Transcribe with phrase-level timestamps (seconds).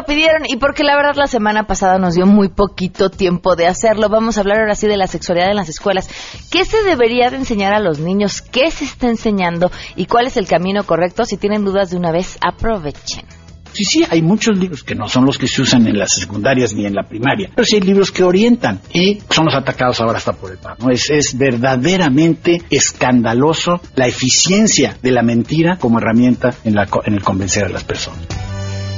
[0.00, 3.66] Lo pidieron y porque la verdad la semana pasada nos dio muy poquito tiempo de
[3.66, 4.08] hacerlo.
[4.08, 6.08] Vamos a hablar ahora sí de la sexualidad en las escuelas.
[6.50, 8.40] ¿Qué se debería de enseñar a los niños?
[8.40, 9.70] ¿Qué se está enseñando?
[9.96, 11.26] ¿Y cuál es el camino correcto?
[11.26, 13.26] Si tienen dudas de una vez, aprovechen.
[13.74, 16.72] Sí, sí, hay muchos libros que no son los que se usan en las secundarias
[16.72, 20.16] ni en la primaria, pero sí hay libros que orientan y son los atacados ahora
[20.16, 20.76] hasta por el pan.
[20.80, 20.88] ¿no?
[20.90, 27.22] Es, es verdaderamente escandaloso la eficiencia de la mentira como herramienta en, la, en el
[27.22, 28.49] convencer a las personas.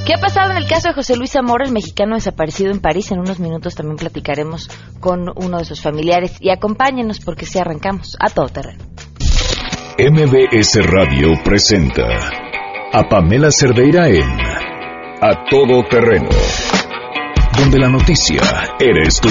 [0.05, 3.11] ¿Qué ha pasado en el caso de José Luis Zamora, el mexicano desaparecido en París?
[3.11, 8.17] En unos minutos también platicaremos con uno de sus familiares y acompáñenos porque si arrancamos
[8.19, 8.83] a todo terreno.
[9.97, 12.03] MBS Radio presenta
[12.91, 14.29] a Pamela Cerdeira en
[15.21, 16.29] A Todo Terreno,
[17.57, 18.41] donde la noticia
[18.79, 19.29] eres tú.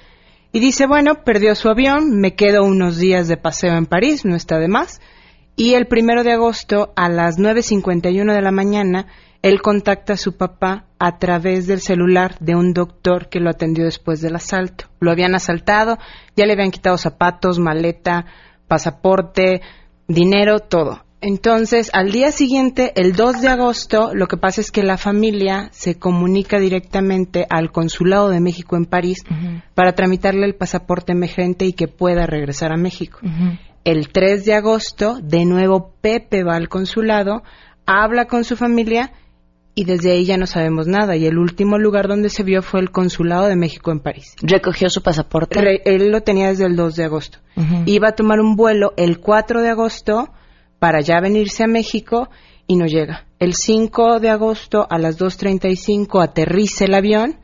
[0.53, 4.35] y dice, bueno, perdió su avión, me quedo unos días de paseo en París, no
[4.35, 5.01] está de más.
[5.55, 9.07] Y el primero de agosto, a las 9.51 de la mañana,
[9.43, 13.85] él contacta a su papá a través del celular de un doctor que lo atendió
[13.85, 14.87] después del asalto.
[14.99, 15.99] Lo habían asaltado,
[16.37, 18.27] ya le habían quitado zapatos, maleta,
[18.69, 19.63] pasaporte,
[20.09, 21.05] dinero, todo.
[21.23, 25.69] Entonces, al día siguiente, el 2 de agosto, lo que pasa es que la familia
[25.73, 29.19] se comunica directamente al Consulado de México en París
[29.75, 33.19] para tramitarle el pasaporte emergente y que pueda regresar a México.
[33.85, 37.43] El 3 de agosto, de nuevo, Pepe va al consulado,
[37.87, 39.13] habla con su familia
[39.75, 41.17] y desde ahí ya no sabemos nada.
[41.17, 44.35] Y el último lugar donde se vio fue el Consulado de México en París.
[44.43, 45.61] ¿Recogió su pasaporte?
[45.61, 47.39] Re- él lo tenía desde el 2 de agosto.
[47.87, 50.31] Iba a tomar un vuelo el 4 de agosto
[50.81, 52.29] para ya venirse a México
[52.67, 53.27] y no llega.
[53.39, 57.39] El 5 de agosto a las 2.35 aterriza el avión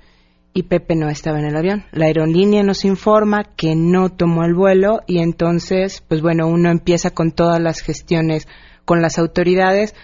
[0.52, 1.84] y Pepe no estaba en el avión.
[1.92, 7.10] La aerolínea nos informa que no tomó el vuelo y entonces, pues bueno, uno empieza
[7.10, 8.48] con todas las gestiones
[8.86, 9.94] con las autoridades,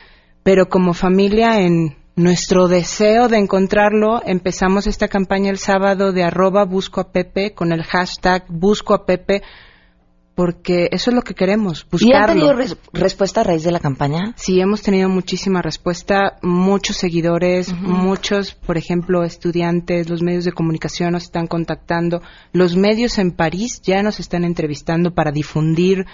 [0.43, 6.65] pero como familia en nuestro deseo de encontrarlo, empezamos esta campaña el sábado de arroba
[6.65, 9.43] busco a Pepe con el hashtag busco a Pepe
[10.35, 12.57] porque eso es lo que queremos, ¿Y han tenido buscarlo.
[12.57, 14.33] res- respuesta a raíz de la campaña?
[14.37, 21.13] Sí, hemos tenido muchísima respuesta, muchos seguidores, muchos, por ejemplo, estudiantes, los medios de comunicación
[21.13, 22.23] nos están contactando,
[22.53, 26.07] los medios en París ya nos están entrevistando para difundir,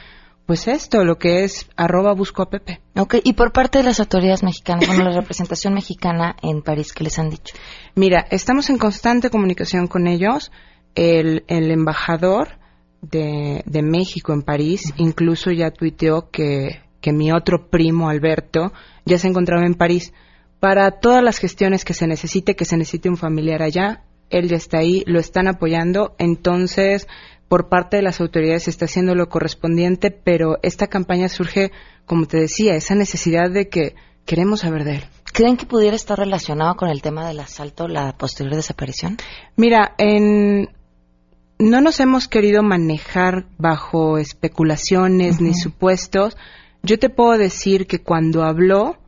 [0.47, 2.81] pues esto, lo que es arroba busco a Pepe.
[2.97, 7.05] Ok, y por parte de las autoridades mexicanas, bueno, la representación mexicana en París, ¿qué
[7.05, 7.55] les han dicho?
[7.95, 10.51] Mira, estamos en constante comunicación con ellos.
[10.95, 12.59] El, el embajador
[13.03, 18.73] de, de México en París incluso ya tuiteó que, que mi otro primo, Alberto,
[19.05, 20.13] ya se encontraba en París.
[20.61, 24.57] Para todas las gestiones que se necesite, que se necesite un familiar allá, él ya
[24.57, 26.15] está ahí, lo están apoyando.
[26.19, 27.07] Entonces,
[27.49, 31.71] por parte de las autoridades se está haciendo lo correspondiente, pero esta campaña surge,
[32.07, 33.95] como te decía, esa necesidad de que
[34.27, 35.05] queremos saber de él.
[35.33, 39.17] ¿Creen que pudiera estar relacionado con el tema del asalto, la posterior desaparición?
[39.57, 40.69] Mira, en...
[41.59, 46.37] no nos hemos querido manejar bajo especulaciones ni supuestos.
[46.83, 48.99] Yo te puedo decir que cuando habló,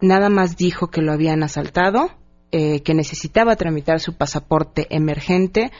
[0.00, 2.10] nada más dijo que lo habían asaltado,
[2.52, 5.72] eh, que necesitaba tramitar su pasaporte emergente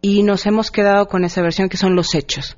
[0.00, 2.56] y nos hemos quedado con esa versión que son los hechos.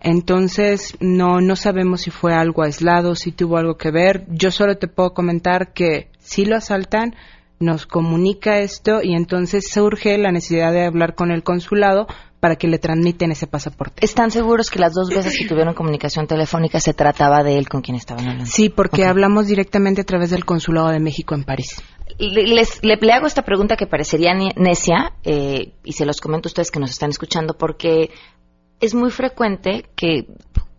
[0.00, 4.26] Entonces, no, no sabemos si fue algo aislado, si tuvo algo que ver.
[4.28, 7.14] Yo solo te puedo comentar que si lo asaltan,
[7.60, 12.08] nos comunica esto y entonces surge la necesidad de hablar con el consulado
[12.40, 14.04] para que le transmiten ese pasaporte.
[14.04, 17.82] ¿Están seguros que las dos veces que tuvieron comunicación telefónica se trataba de él con
[17.82, 18.46] quien estaban hablando?
[18.46, 21.82] Sí, porque hablamos directamente a través del consulado de México en París.
[22.18, 26.48] Le, les- le- le hago esta pregunta que parecería necia, eh, y se los comento
[26.48, 28.10] a ustedes que nos están escuchando, porque
[28.80, 30.26] es muy frecuente que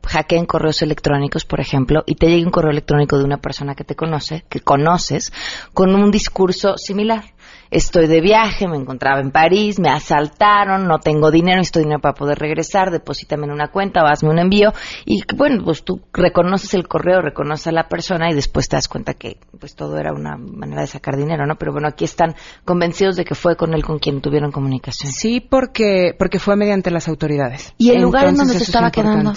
[0.04, 3.84] hackeen correos electrónicos, por ejemplo, y te llegue un correo electrónico de una persona que
[3.84, 5.32] te conoce, que conoces,
[5.74, 7.24] con un discurso similar.
[7.72, 12.14] Estoy de viaje, me encontraba en París, me asaltaron, no tengo dinero, necesito dinero para
[12.14, 14.74] poder regresar, deposítame en una cuenta o hazme un envío.
[15.06, 18.90] Y bueno, pues tú reconoces el correo, reconoces a la persona y después te das
[18.90, 21.56] cuenta que pues todo era una manera de sacar dinero, ¿no?
[21.56, 22.36] Pero bueno, aquí están
[22.66, 25.14] convencidos de que fue con él con quien tuvieron comunicación.
[25.14, 27.74] Sí, porque, porque fue mediante las autoridades.
[27.78, 29.32] ¿Y el lugar en donde se estaba quedando?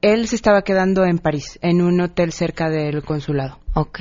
[0.00, 3.58] Él se estaba quedando en París, en un hotel cerca del consulado.
[3.74, 4.00] Ok.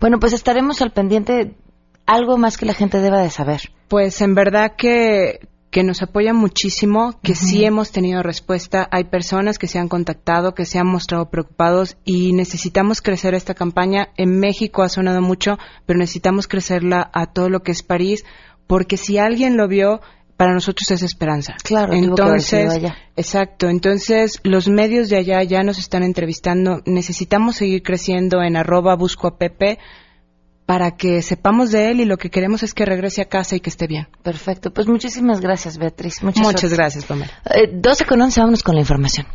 [0.00, 1.54] Bueno, pues estaremos al pendiente.
[2.06, 3.72] Algo más que la gente deba de saber.
[3.88, 5.40] Pues en verdad que,
[5.70, 8.88] que nos apoya muchísimo, que sí hemos tenido respuesta.
[8.90, 13.54] Hay personas que se han contactado, que se han mostrado preocupados y necesitamos crecer esta
[13.54, 14.10] campaña.
[14.16, 18.24] En México ha sonado mucho, pero necesitamos crecerla a todo lo que es París,
[18.66, 20.00] porque si alguien lo vio,
[20.36, 21.54] para nosotros es esperanza.
[21.62, 22.82] Claro, entonces,
[23.16, 23.68] exacto.
[23.68, 26.82] Entonces, los medios de allá ya nos están entrevistando.
[26.86, 29.78] Necesitamos seguir creciendo en arroba busco a Pepe
[30.66, 33.60] para que sepamos de él y lo que queremos es que regrese a casa y
[33.60, 34.08] que esté bien.
[34.22, 34.72] Perfecto.
[34.72, 36.22] Pues muchísimas gracias, Beatriz.
[36.22, 37.32] Muchas, Muchas gracias, Pamela.
[37.54, 39.26] Eh, 12 con 11, vámonos con la información.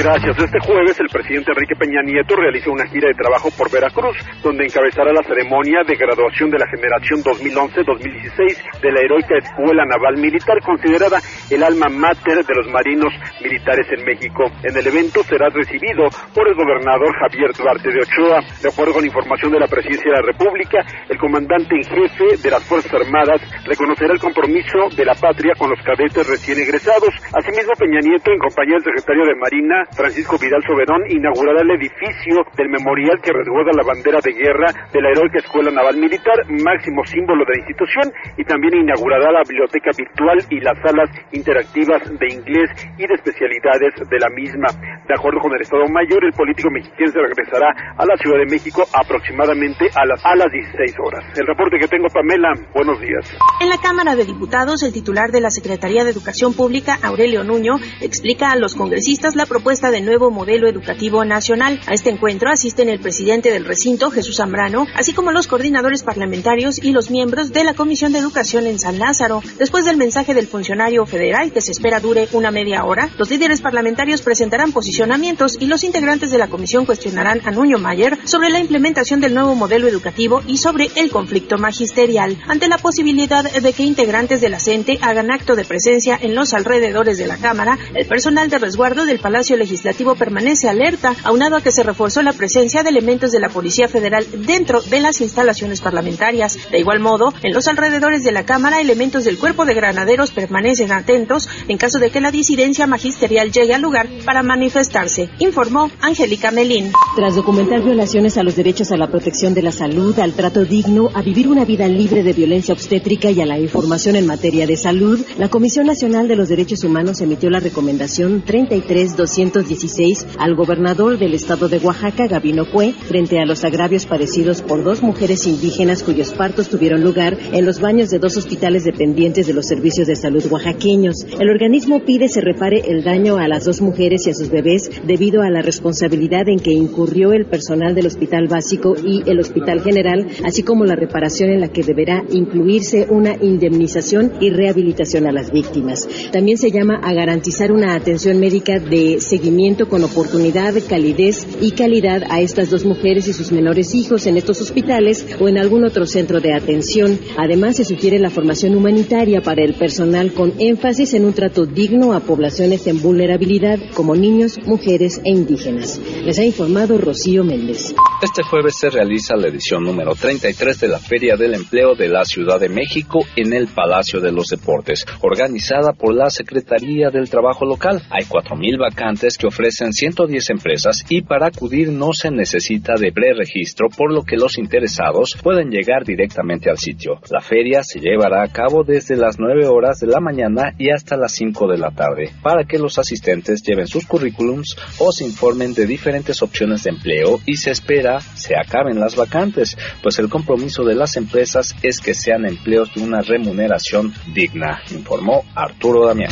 [0.00, 0.32] Gracias.
[0.32, 4.64] Este jueves el presidente Enrique Peña Nieto realizó una gira de trabajo por Veracruz, donde
[4.64, 10.56] encabezará la ceremonia de graduación de la generación 2011-2016 de la heroica Escuela Naval Militar,
[10.64, 11.20] considerada
[11.50, 13.12] el alma mater de los marinos
[13.44, 14.48] militares en México.
[14.64, 18.40] En el evento será recibido por el gobernador Javier Duarte de Ochoa.
[18.62, 20.80] De acuerdo con información de la Presidencia de la República,
[21.10, 25.68] el comandante en jefe de las Fuerzas Armadas reconocerá el compromiso de la patria con
[25.68, 27.12] los cadetes recién egresados.
[27.36, 32.44] Asimismo, Peña Nieto, en compañía del secretario de Marina, Francisco Vidal Soberón inaugurará el edificio
[32.56, 37.04] del memorial que resguarda la bandera de guerra de la heroica Escuela Naval Militar, máximo
[37.04, 38.06] símbolo de la institución,
[38.36, 43.94] y también inaugurará la biblioteca virtual y las salas interactivas de inglés y de especialidades
[43.98, 44.68] de la misma.
[45.08, 48.84] De acuerdo con el Estado Mayor, el político mexicano regresará a la Ciudad de México
[48.92, 51.24] aproximadamente a las, a las 16 horas.
[51.38, 53.24] El reporte que tengo, Pamela, buenos días.
[53.60, 57.76] En la Cámara de Diputados, el titular de la Secretaría de Educación Pública, Aurelio Nuño,
[58.00, 61.80] explica a los congresistas la propuesta de nuevo modelo educativo nacional.
[61.86, 66.78] A este encuentro asisten el presidente del recinto, Jesús Zambrano, así como los coordinadores parlamentarios
[66.82, 69.42] y los miembros de la Comisión de Educación en San Lázaro.
[69.58, 73.62] Después del mensaje del funcionario federal, que se espera dure una media hora, los líderes
[73.62, 78.60] parlamentarios presentarán posicionamientos y los integrantes de la comisión cuestionarán a Nuño Mayer sobre la
[78.60, 82.36] implementación del nuevo modelo educativo y sobre el conflicto magisterial.
[82.48, 86.52] Ante la posibilidad de que integrantes de la CENTE hagan acto de presencia en los
[86.52, 91.62] alrededores de la Cámara, el personal de resguardo del Palacio Legislativo permanece alerta, aunado a
[91.62, 95.80] que se reforzó la presencia de elementos de la Policía Federal dentro de las instalaciones
[95.80, 96.58] parlamentarias.
[96.70, 100.92] De igual modo, en los alrededores de la Cámara, elementos del cuerpo de granaderos permanecen
[100.92, 106.50] atentos en caso de que la disidencia magisterial llegue al lugar para manifestarse, informó Angélica
[106.50, 106.92] Melín.
[107.14, 111.10] Tras documentar violaciones a los derechos a la protección de la salud, al trato digno,
[111.12, 114.76] a vivir una vida libre de violencia obstétrica y a la información en materia de
[114.76, 121.18] salud, la Comisión Nacional de los Derechos Humanos emitió la recomendación 33200 16 al gobernador
[121.18, 126.04] del estado de Oaxaca, Gabino Cue, frente a los agravios padecidos por dos mujeres indígenas
[126.04, 130.14] cuyos partos tuvieron lugar en los baños de dos hospitales dependientes de los servicios de
[130.14, 131.26] salud oaxaqueños.
[131.38, 134.88] El organismo pide se repare el daño a las dos mujeres y a sus bebés
[135.04, 139.80] debido a la responsabilidad en que incurrió el personal del Hospital Básico y el Hospital
[139.80, 145.32] General, así como la reparación en la que deberá incluirse una indemnización y rehabilitación a
[145.32, 146.08] las víctimas.
[146.30, 149.39] También se llama a garantizar una atención médica de seguimiento
[149.88, 154.60] con oportunidad, calidez y calidad a estas dos mujeres y sus menores hijos en estos
[154.60, 157.18] hospitales o en algún otro centro de atención.
[157.36, 162.12] Además, se sugiere la formación humanitaria para el personal con énfasis en un trato digno
[162.12, 166.00] a poblaciones en vulnerabilidad como niños, mujeres e indígenas.
[166.24, 167.94] Les ha informado Rocío Méndez.
[168.22, 172.24] Este jueves se realiza la edición número 33 de la Feria del Empleo de la
[172.24, 177.64] Ciudad de México en el Palacio de los Deportes, organizada por la Secretaría del Trabajo
[177.64, 178.02] Local.
[178.10, 183.88] Hay 4.000 vacantes que ofrecen 110 empresas y para acudir no se necesita de preregistro,
[183.88, 187.20] por lo que los interesados pueden llegar directamente al sitio.
[187.30, 191.16] La feria se llevará a cabo desde las 9 horas de la mañana y hasta
[191.16, 195.74] las 5 de la tarde, para que los asistentes lleven sus currículums o se informen
[195.74, 200.84] de diferentes opciones de empleo y se espera se acaben las vacantes, pues el compromiso
[200.84, 206.30] de las empresas es que sean empleos de una remuneración digna, informó Arturo Damián.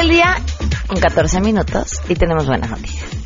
[0.00, 0.34] Del día
[0.86, 3.19] con 14 minutos y tenemos buenas noticias.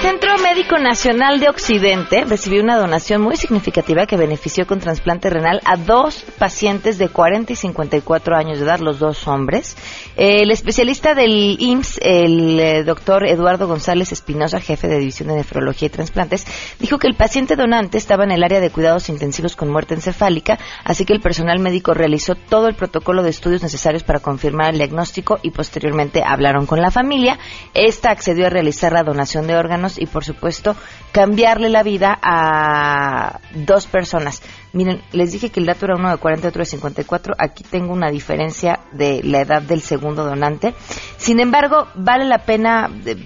[0.00, 5.60] Centro Médico Nacional de Occidente recibió una donación muy significativa que benefició con trasplante renal
[5.66, 9.76] a dos pacientes de 40 y 54 años de edad, los dos hombres.
[10.16, 15.86] El especialista del IMSS, el eh, doctor Eduardo González Espinosa, jefe de División de Nefrología
[15.86, 16.46] y Trasplantes,
[16.78, 20.58] dijo que el paciente donante estaba en el área de cuidados intensivos con muerte encefálica,
[20.82, 24.78] así que el personal médico realizó todo el protocolo de estudios necesarios para confirmar el
[24.78, 27.38] diagnóstico y posteriormente hablaron con la familia.
[27.74, 30.76] Esta accedió a realizar la donación de órganos y, por supuesto,
[31.12, 34.42] cambiarle la vida a dos personas.
[34.72, 37.34] Miren, les dije que el dato era uno de 40 y otro de 54.
[37.38, 40.74] Aquí tengo una diferencia de la edad del segundo donante.
[41.16, 43.16] Sin embargo, vale la pena eh,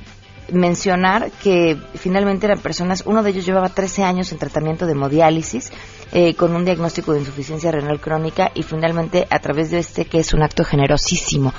[0.53, 5.73] mencionar que finalmente eran personas, uno de ellos llevaba 13 años en tratamiento de hemodiálisis
[6.13, 10.19] eh, con un diagnóstico de insuficiencia renal crónica y finalmente a través de este que
[10.19, 11.53] es un acto generosísimo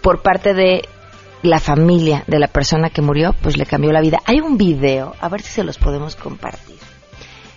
[0.00, 0.88] por parte de
[1.44, 4.20] la familia de la persona que murió, pues le cambió la vida.
[4.24, 6.76] Hay un video, a ver si se los podemos compartir.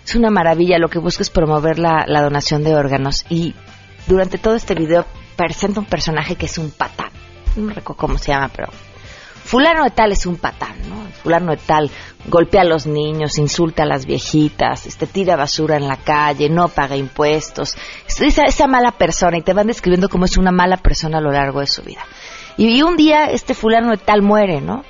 [0.04, 3.54] Es una maravilla, lo que busca es promover la, donación de órganos y
[4.06, 7.10] durante todo este video presenta un personaje que es un patán.
[7.56, 8.68] No recuerdo cómo se llama, pero
[9.42, 11.08] fulano de tal es un patán, ¿no?
[11.22, 11.90] Fulano de tal
[12.26, 16.68] golpea a los niños, insulta a las viejitas, este, tira basura en la calle, no
[16.68, 17.74] paga impuestos.
[18.06, 21.32] Esa, esa mala persona y te van describiendo cómo es una mala persona a lo
[21.32, 22.02] largo de su vida.
[22.58, 24.84] Y, un día este fulano de tal muere, ¿no?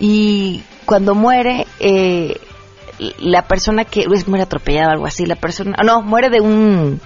[0.00, 2.40] Y cuando muere, eh,
[3.18, 7.00] la persona que es muere atropellado o algo así, la persona, no, muere de un,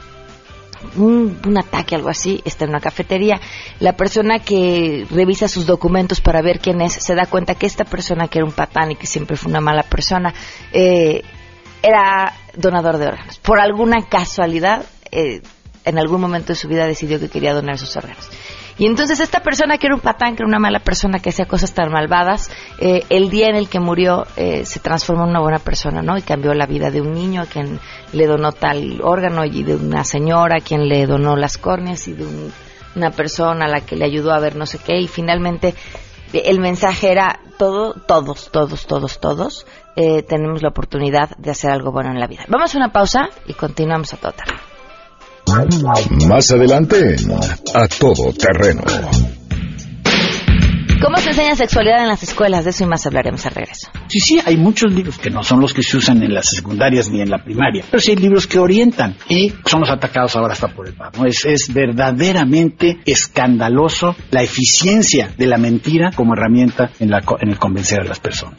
[0.97, 3.41] un, un, ataque, algo así, está en una cafetería.
[3.81, 7.85] La persona que revisa sus documentos para ver quién es, se da cuenta que esta
[7.85, 10.33] persona, que era un patán y que siempre fue una mala persona,
[10.73, 11.23] eh,
[11.83, 13.39] era donador de órganos.
[13.39, 15.43] Por alguna casualidad, eh,
[15.85, 18.29] en algún momento de su vida decidió que quería donar sus órganos.
[18.77, 21.47] Y entonces esta persona que era un patán, que era una mala persona, que hacía
[21.47, 25.41] cosas tan malvadas, eh, el día en el que murió eh, se transformó en una
[25.41, 26.19] buena persona, ¿no?
[26.19, 27.79] Y cambió la vida de un niño a quien
[28.13, 32.15] le donó tal órgano y de una señora a quien le donó las córneas y
[32.15, 32.27] de
[32.97, 34.99] una persona a la que le ayudó a ver no sé qué.
[34.99, 35.75] Y finalmente
[36.33, 39.67] el mensaje era todo, todos, todos, todos, todos
[39.97, 42.45] eh, tenemos la oportunidad de hacer algo bueno en la vida.
[42.49, 44.35] Vamos a una pausa y continuamos a toda
[46.29, 47.17] más adelante,
[47.75, 48.83] a todo terreno.
[51.05, 52.65] ¿Cómo se enseña sexualidad en las escuelas?
[52.65, 53.91] De eso y más hablaremos al regreso.
[54.09, 57.11] Sí, sí, hay muchos libros que no son los que se usan en las secundarias
[57.11, 60.69] ni en la primaria, pero sí hay libros que orientan y somos atacados ahora hasta
[60.69, 61.11] por el PAN.
[61.27, 67.59] Es, es verdaderamente escandaloso la eficiencia de la mentira como herramienta en, la, en el
[67.59, 68.59] convencer a las personas.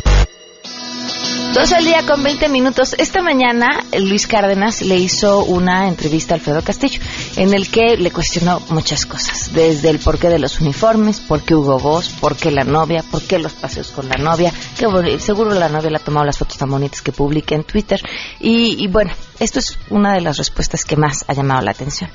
[1.53, 2.95] Dos al día con 20 minutos.
[2.97, 3.67] Esta mañana
[3.99, 7.01] Luis Cárdenas le hizo una entrevista a Alfredo Castillo
[7.35, 11.53] en el que le cuestionó muchas cosas, desde el porqué de los uniformes, por qué
[11.53, 15.51] Hugo Boss, por qué la novia, por qué los paseos con la novia, que seguro
[15.51, 17.99] la novia le ha tomado las fotos tan bonitas que publica en Twitter.
[18.39, 22.09] Y, bueno, esto es una de las respuestas que más ha llamado la atención.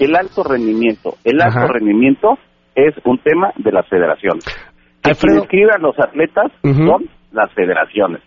[0.00, 2.38] El alto rendimiento, el alto rendimiento
[2.74, 4.44] es un tema de las federaciones.
[5.00, 8.20] Que quien escribe a los atletas son las federaciones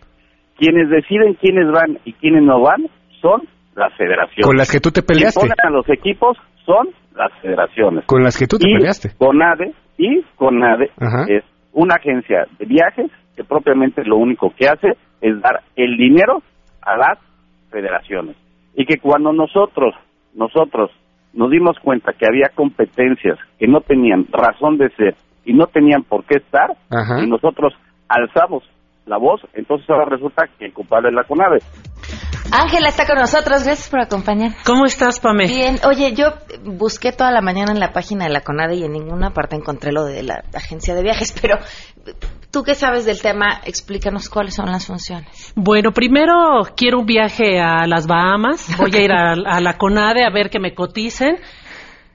[0.58, 2.88] quienes deciden quiénes van y quiénes no van
[3.22, 3.42] son
[3.76, 4.46] las federaciones.
[4.46, 5.40] Con las que tú te peleaste.
[5.40, 8.06] Quienes ponen a los equipos son las federaciones.
[8.06, 9.12] Con las que tú te y peleaste.
[9.18, 10.92] CONADE y CONADE
[11.30, 16.42] es una agencia de viajes que propiamente lo único que hace es dar el dinero
[16.82, 17.20] a las
[17.70, 18.36] federaciones.
[18.76, 19.94] Y que cuando nosotros,
[20.34, 20.92] nosotros
[21.34, 26.04] nos dimos cuenta que había competencias que no tenían razón de ser y no tenían
[26.04, 26.72] por qué estar,
[27.24, 27.74] y nosotros
[28.10, 28.64] alzamos
[29.08, 31.60] la voz, entonces ahora resulta que el culpable es la CONAVE.
[32.52, 34.52] Ángela está con nosotros, gracias por acompañar.
[34.66, 35.48] ¿Cómo estás, Pame?
[35.48, 36.28] Bien, oye, yo
[36.64, 39.92] busqué toda la mañana en la página de la CONADE y en ninguna parte encontré
[39.92, 41.58] lo de la agencia de viajes, pero
[42.52, 45.54] tú que sabes del tema, explícanos cuáles son las funciones.
[45.56, 46.34] Bueno, primero
[46.76, 50.50] quiero un viaje a las Bahamas, voy a ir a, a la CONADE a ver
[50.50, 51.38] que me coticen.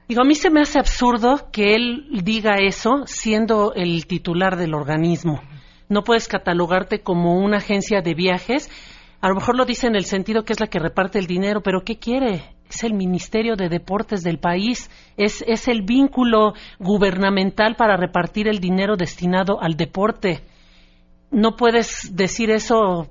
[0.07, 4.73] Digo, a mí se me hace absurdo que él diga eso siendo el titular del
[4.73, 5.41] organismo
[5.89, 8.69] no puedes catalogarte como una agencia de viajes.
[9.21, 11.61] A lo mejor lo dice en el sentido que es la que reparte el dinero,
[11.61, 12.55] pero ¿qué quiere?
[12.69, 18.59] Es el Ministerio de Deportes del país, es, es el vínculo gubernamental para repartir el
[18.59, 20.43] dinero destinado al deporte.
[21.29, 23.07] No puedes decir eso,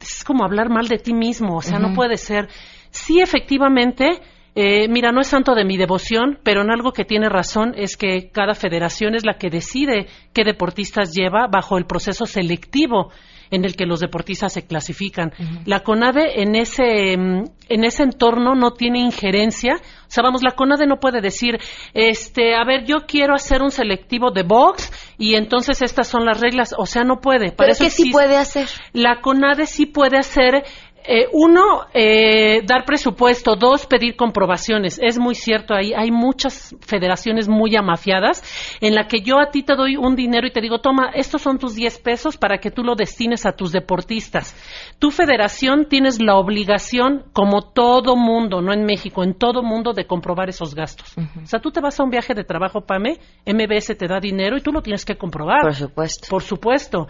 [0.00, 2.48] es como hablar mal de ti mismo, o sea, no puede ser
[2.96, 4.22] Sí, efectivamente,
[4.58, 7.98] eh, mira, no es santo de mi devoción, pero en algo que tiene razón es
[7.98, 13.12] que cada federación es la que decide qué deportistas lleva bajo el proceso selectivo
[13.50, 15.32] en el que los deportistas se clasifican.
[15.64, 19.74] La CONADE en ese, mm, en ese entorno no tiene injerencia.
[19.74, 21.58] O sea, vamos, la CONADE no puede decir,
[21.94, 26.40] este, a ver, yo quiero hacer un selectivo de box y entonces estas son las
[26.40, 26.74] reglas.
[26.76, 27.52] O sea, no puede.
[27.52, 28.68] ¿Pero qué sí puede hacer?
[28.92, 30.64] La CONADE sí puede hacer
[31.08, 33.56] eh, uno, eh, dar presupuesto.
[33.56, 34.98] Dos, pedir comprobaciones.
[35.02, 38.42] Es muy cierto, ahí hay muchas federaciones muy amafiadas
[38.80, 41.42] en la que yo a ti te doy un dinero y te digo, toma, estos
[41.42, 44.54] son tus 10 pesos para que tú lo destines a tus deportistas.
[44.98, 50.06] Tu federación tienes la obligación, como todo mundo, no en México, en todo mundo, de
[50.06, 51.14] comprobar esos gastos.
[51.16, 54.56] O sea, tú te vas a un viaje de trabajo, PAME, MBS te da dinero
[54.56, 55.62] y tú lo tienes que comprobar.
[55.62, 56.26] Por supuesto.
[56.28, 57.06] Por supuesto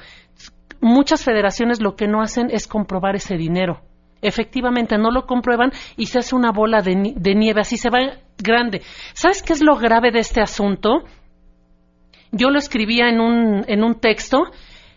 [0.81, 3.81] muchas federaciones lo que no hacen es comprobar ese dinero.
[4.23, 7.99] Efectivamente, no lo comprueban y se hace una bola de, nieve, así se va
[8.39, 8.83] grande.
[9.13, 11.05] ¿Sabes qué es lo grave de este asunto?
[12.33, 14.45] Yo lo escribía en un, en un texto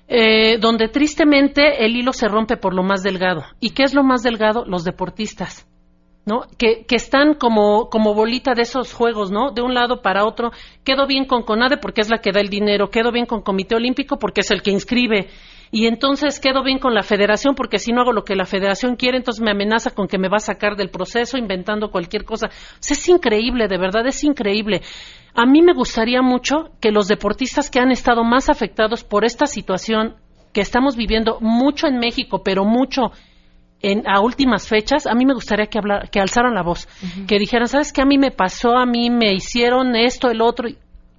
[0.07, 3.43] eh, donde tristemente el hilo se rompe por lo más delgado.
[3.59, 4.65] ¿Y qué es lo más delgado?
[4.65, 5.67] Los deportistas.
[6.25, 6.41] ¿no?
[6.57, 9.51] Que, que, están como, como bolita de esos juegos, ¿no?
[9.51, 10.51] De un lado para otro.
[10.83, 13.75] Quedo bien con CONADE porque es la que da el dinero, quedo bien con Comité
[13.75, 15.29] Olímpico porque es el que inscribe,
[15.71, 18.95] y entonces quedo bien con la federación porque si no hago lo que la federación
[18.95, 22.49] quiere, entonces me amenaza con que me va a sacar del proceso inventando cualquier cosa.
[22.79, 24.81] es increíble, de verdad, es increíble.
[25.35, 29.45] A mí me gustaría mucho que los deportistas que han estado más afectados por esta
[29.45, 30.15] situación
[30.53, 33.11] que estamos viviendo mucho en México, pero mucho
[33.81, 36.87] en, a últimas fechas, a mí me gustaría que, hablar, que alzaran la voz,
[37.27, 38.01] que dijeran, ¿sabes qué?
[38.01, 40.67] A mí me pasó, a mí me hicieron esto, el otro.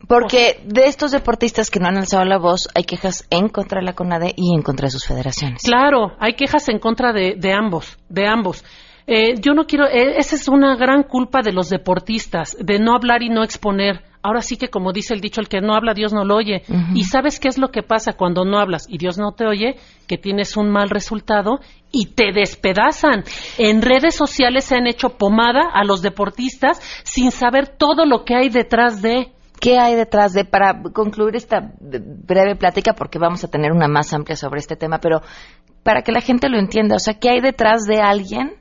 [0.09, 3.87] Porque de estos deportistas que no han alzado la voz, hay quejas en contra de
[3.87, 5.63] la CONADE y en contra de sus federaciones.
[5.63, 8.65] Claro, hay quejas en contra de, ambos, de ambos.
[9.07, 12.95] Eh, yo no quiero, eh, esa es una gran culpa de los deportistas, de no
[12.95, 14.03] hablar y no exponer.
[14.23, 16.63] Ahora sí que, como dice el dicho, el que no habla, Dios no lo oye.
[16.95, 19.77] Y sabes qué es lo que pasa cuando no hablas y Dios no te oye,
[20.07, 21.61] que tienes un mal resultado
[21.91, 23.25] y te despedazan.
[23.57, 28.35] En redes sociales se han hecho pomada a los deportistas sin saber todo lo que
[28.35, 29.33] hay detrás de.
[29.61, 34.13] ¿Qué hay detrás de, para concluir esta breve plática, porque vamos a tener una más
[34.13, 35.21] amplia sobre este tema, pero
[35.83, 38.55] para que la gente lo entienda, o sea, ¿qué hay detrás de alguien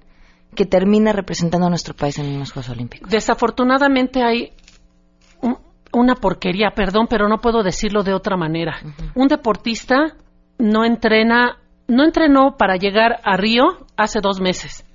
[0.56, 3.10] que termina representando a nuestro país en los Juegos Olímpicos?
[3.10, 4.52] Desafortunadamente hay
[5.94, 8.80] una porquería, perdón, pero no puedo decirlo de otra manera.
[9.16, 10.16] Un deportista
[10.58, 14.86] no entrena, no entrenó para llegar a Río hace dos meses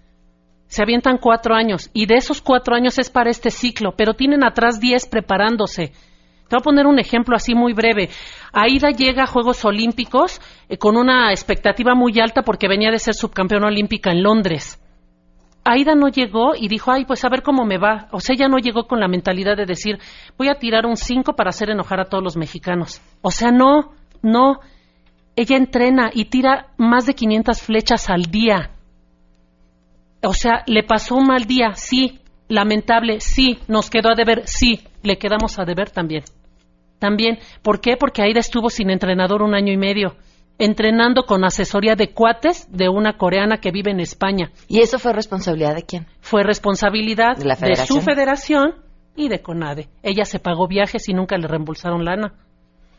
[0.74, 4.42] se avientan cuatro años y de esos cuatro años es para este ciclo, pero tienen
[4.42, 5.92] atrás diez preparándose.
[6.48, 8.08] Te voy a poner un ejemplo así muy breve.
[8.52, 13.14] Aida llega a Juegos Olímpicos eh, con una expectativa muy alta porque venía de ser
[13.14, 14.82] subcampeona olímpica en Londres.
[15.62, 18.08] Aida no llegó y dijo, ay, pues a ver cómo me va.
[18.10, 20.00] O sea, ella no llegó con la mentalidad de decir,
[20.37, 23.00] voy a tirar un cinco para hacer enojar a todos los mexicanos.
[23.22, 24.58] O sea, no, no.
[25.37, 28.73] Ella entrena y tira más de 500 flechas al día.
[30.24, 34.80] O sea, le pasó un mal día, sí, lamentable, sí, nos quedó a deber, sí,
[35.02, 36.24] le quedamos a deber también.
[36.98, 37.96] También, ¿por qué?
[37.98, 40.16] Porque Aida estuvo sin entrenador un año y medio,
[40.58, 44.52] entrenando con asesoría de cuates de una coreana que vive en España.
[44.68, 46.06] ¿Y eso fue responsabilidad de quién?
[46.20, 48.74] Fue responsabilidad de, de su federación
[49.16, 49.88] y de CONADE.
[50.02, 52.34] Ella se pagó viajes y nunca le reembolsaron lana.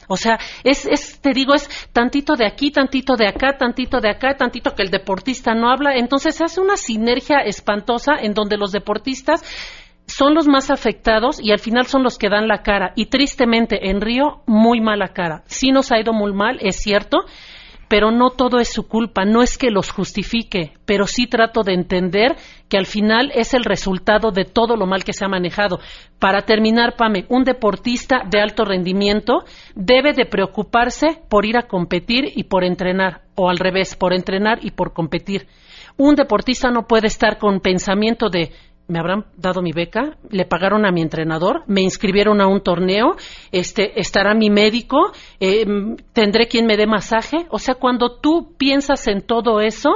[0.07, 4.09] O sea, es, es, te digo, es tantito de aquí, tantito de acá, tantito de
[4.09, 5.95] acá, tantito que el deportista no habla.
[5.95, 9.43] Entonces se hace una sinergia espantosa en donde los deportistas
[10.07, 12.93] son los más afectados y al final son los que dan la cara.
[12.95, 15.43] Y tristemente en Río, muy mala cara.
[15.47, 17.25] Sí nos ha ido muy mal, es cierto,
[17.87, 21.73] pero no todo es su culpa, no es que los justifique, pero sí trato de
[21.73, 22.35] entender
[22.69, 25.79] que al final es el resultado de todo lo mal que se ha manejado.
[26.19, 29.43] Para terminar, Pame, un deportista de alto rendimiento
[29.75, 34.59] debe de preocuparse por ir a competir y por entrenar, o al revés, por entrenar
[34.61, 35.47] y por competir.
[35.97, 38.51] Un deportista no puede estar con pensamiento de
[38.87, 43.15] me habrán dado mi beca, le pagaron a mi entrenador, me inscribieron a un torneo,
[43.51, 45.65] este, estará mi médico, eh,
[46.13, 47.47] tendré quien me dé masaje.
[47.49, 49.89] O sea, cuando tú piensas en todo eso,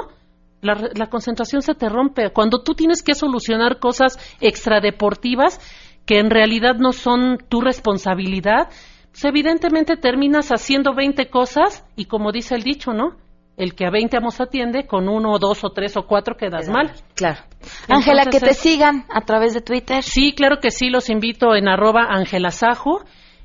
[0.62, 2.32] la, la, concentración se te rompe.
[2.32, 5.60] Cuando tú tienes que solucionar cosas extradeportivas
[6.06, 8.70] que en realidad no son tu responsabilidad,
[9.12, 13.16] pues evidentemente terminas haciendo 20 cosas y como dice el dicho, ¿no?
[13.60, 16.70] El que a 20 amos atiende, con uno o dos o tres o cuatro quedas
[16.70, 16.94] mal.
[17.14, 17.42] Claro.
[17.90, 20.02] Ángela, que te sigan a través de Twitter.
[20.02, 22.52] Sí, claro que sí, los invito en arroba Ángela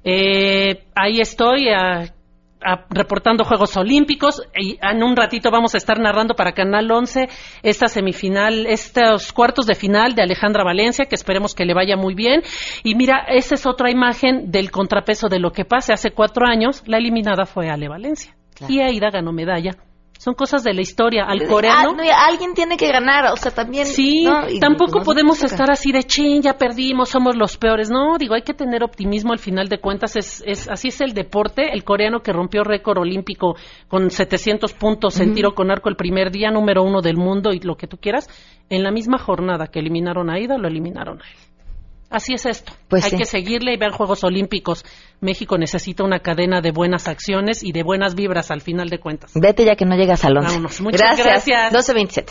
[0.05, 1.66] Eh, ahí estoy,
[2.90, 7.29] reportando Juegos Olímpicos y en un ratito vamos a estar narrando para Canal 11
[7.64, 12.14] esta semifinal, estos cuartos de final de Alejandra Valencia, que esperemos que le vaya muy
[12.14, 12.42] bien.
[12.85, 15.92] Y mira, esa es otra imagen del contrapeso de lo que pase.
[15.92, 18.37] Hace cuatro años la eliminada fue Ale Valencia
[18.68, 19.72] y Aida ganó medalla
[20.25, 21.27] son cosas de la historia.
[21.27, 21.97] Al coreano.
[22.01, 23.85] Ah, alguien tiene que ganar, o sea, también.
[23.85, 24.27] Sí,
[24.59, 27.91] tampoco podemos estar así de ching, ya perdimos, somos los peores.
[27.91, 30.17] No, digo, hay que tener optimismo al final de cuentas.
[30.17, 31.75] Es, es Así es el deporte.
[31.75, 33.57] El coreano que rompió récord olímpico
[33.87, 37.61] con 700 puntos en tiro con arco el primer día, número uno del mundo y
[37.61, 38.27] lo que tú quieras,
[38.71, 41.54] en la misma jornada que eliminaron a Ida, lo eliminaron a él.
[42.14, 42.72] Así es esto.
[42.88, 44.85] Pues Hay que seguirle y ver Juegos Olímpicos.
[45.20, 49.33] México necesita una cadena de buenas acciones y de buenas vibras al final de cuentas.
[49.35, 50.61] Vete ya que no llegas al 11.
[50.85, 51.27] Muchas gracias.
[51.27, 51.72] gracias.
[51.72, 52.27] 12.27.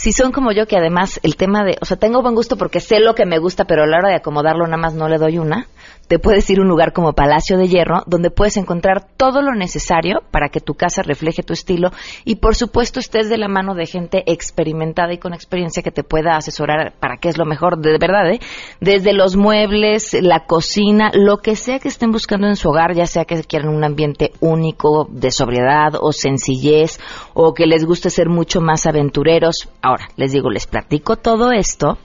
[0.01, 2.81] si son como yo, que además el tema de, o sea, tengo buen gusto porque
[2.81, 5.19] sé lo que me gusta, pero a la hora de acomodarlo nada más no le
[5.19, 5.67] doy una,
[6.11, 9.55] te puedes ir a un lugar como Palacio de Hierro, donde puedes encontrar todo lo
[9.55, 11.93] necesario para que tu casa refleje tu estilo
[12.25, 16.03] y por supuesto estés de la mano de gente experimentada y con experiencia que te
[16.03, 18.41] pueda asesorar para qué es lo mejor, de verdad, ¿eh?
[18.81, 23.07] Desde los muebles, la cocina, lo que sea que estén buscando en su hogar, ya
[23.07, 26.99] sea que quieran un ambiente único de sobriedad o sencillez
[27.35, 29.69] o que les guste ser mucho más aventureros.
[29.81, 31.99] Ahora, les digo, les platico todo esto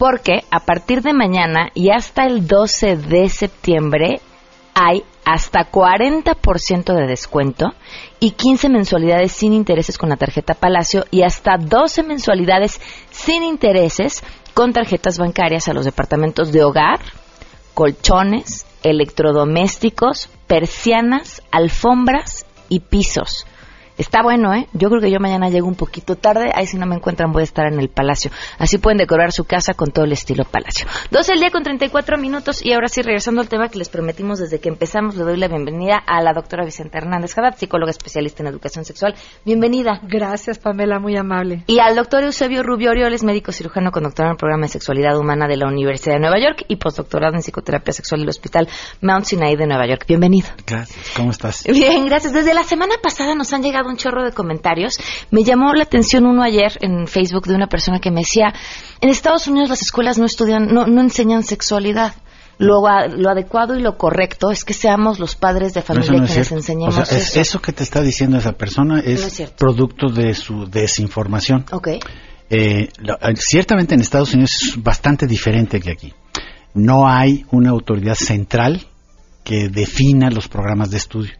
[0.00, 4.22] porque a partir de mañana y hasta el 12 de septiembre
[4.72, 7.74] hay hasta 40% de descuento
[8.18, 14.24] y 15 mensualidades sin intereses con la tarjeta Palacio y hasta 12 mensualidades sin intereses
[14.54, 17.00] con tarjetas bancarias a los departamentos de hogar,
[17.74, 23.44] colchones, electrodomésticos, persianas, alfombras y pisos.
[24.00, 24.66] Está bueno, ¿eh?
[24.72, 26.50] Yo creo que yo mañana llego un poquito tarde.
[26.54, 28.30] Ahí si no me encuentran voy a estar en el Palacio.
[28.58, 30.86] Así pueden decorar su casa con todo el estilo Palacio.
[31.10, 32.64] 12 el día con 34 minutos.
[32.64, 35.48] Y ahora sí, regresando al tema que les prometimos desde que empezamos, le doy la
[35.48, 39.14] bienvenida a la doctora Vicente Hernández Haddad, psicóloga especialista en educación sexual.
[39.44, 40.00] Bienvenida.
[40.04, 41.64] Gracias, Pamela, muy amable.
[41.66, 45.18] Y al doctor Eusebio Rubio Orioles, médico cirujano con doctorado en el programa de sexualidad
[45.18, 48.66] humana de la Universidad de Nueva York y postdoctorado en psicoterapia sexual del Hospital
[49.02, 50.06] Mount Sinai de Nueva York.
[50.08, 50.48] Bienvenido.
[50.66, 51.12] Gracias.
[51.14, 51.64] ¿Cómo estás?
[51.64, 52.32] Bien, gracias.
[52.32, 54.98] Desde la semana pasada nos han llegado un chorro de comentarios.
[55.30, 58.54] Me llamó la atención uno ayer en Facebook de una persona que me decía,
[59.00, 62.14] en Estados Unidos las escuelas no estudian, no, no enseñan sexualidad.
[62.58, 66.98] Lo, lo, adecuado y lo correcto es que seamos los padres de familia quienes enseñemos
[66.98, 67.40] o eso.
[67.40, 71.64] Eso que te está diciendo esa persona es, producto de su desinformación.
[71.72, 72.00] Okay.
[72.50, 72.88] Eh,
[73.36, 76.12] ciertamente en Estados Unidos es bastante diferente que aquí.
[76.74, 78.86] No hay una autoridad central
[79.42, 81.32] que defina los programas de estudio.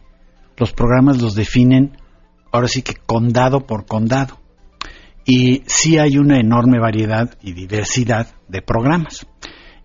[0.57, 1.97] Los programas los definen
[2.51, 4.39] ahora sí que condado por condado.
[5.25, 9.27] Y sí hay una enorme variedad y diversidad de programas.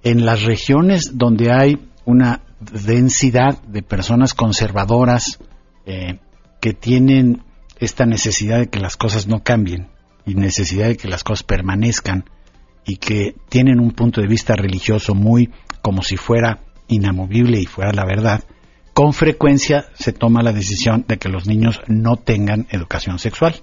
[0.03, 5.39] En las regiones donde hay una densidad de personas conservadoras
[5.85, 6.19] eh,
[6.61, 7.43] que tienen
[7.79, 9.89] esta necesidad de que las cosas no cambien
[10.25, 12.25] y necesidad de que las cosas permanezcan
[12.87, 15.51] y que tienen un punto de vista religioso muy
[15.83, 18.45] como si fuera inamovible y fuera la verdad,
[18.97, 23.61] con frecuencia se toma la decisión de que los niños no tengan educación sexual.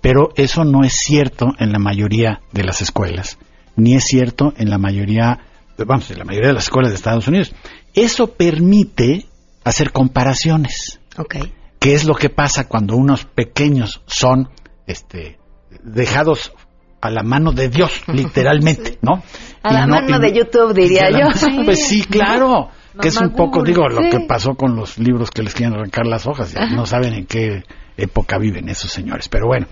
[0.00, 3.38] Pero eso no es cierto en la mayoría de las escuelas,
[3.74, 5.40] ni es cierto en la mayoría,
[5.78, 7.52] vamos, en la mayoría de las escuelas de Estados Unidos.
[7.92, 9.26] Eso permite
[9.64, 11.00] hacer comparaciones.
[11.16, 11.52] Okay.
[11.80, 14.48] ¿Qué es lo que pasa cuando unos pequeños son
[14.86, 15.40] este,
[15.82, 16.52] dejados
[17.00, 19.24] a la mano de Dios, literalmente, ¿no?
[19.64, 21.26] A la mano de YouTube, diría yo.
[21.64, 25.42] Pues sí, claro que es un poco, digo, lo que pasó con los libros que
[25.42, 26.54] les quieren arrancar las hojas.
[26.72, 27.62] No saben en qué
[27.96, 29.28] época viven esos señores.
[29.28, 29.66] Pero bueno.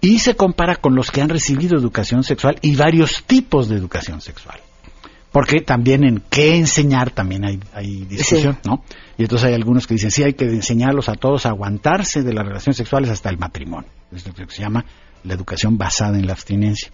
[0.00, 4.20] Y se compara con los que han recibido educación sexual y varios tipos de educación
[4.20, 4.60] sexual.
[5.32, 8.84] Porque también en qué enseñar también hay, hay discusión, ¿no?
[9.16, 12.32] Y entonces hay algunos que dicen, sí, hay que enseñarlos a todos a aguantarse de
[12.34, 13.90] las relaciones sexuales hasta el matrimonio.
[14.12, 14.84] Es lo que se llama
[15.24, 16.90] la educación basada en la abstinencia.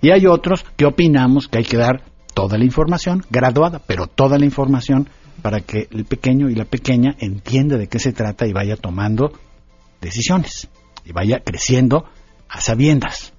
[0.00, 2.02] Y hay otros que opinamos que hay que dar
[2.42, 5.08] toda la información, graduada, pero toda la información
[5.42, 9.30] para que el pequeño y la pequeña entienda de qué se trata y vaya tomando
[10.00, 10.68] decisiones
[11.04, 12.04] y vaya creciendo
[12.48, 13.32] a sabiendas